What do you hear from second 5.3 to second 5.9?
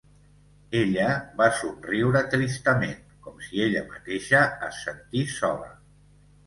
sola.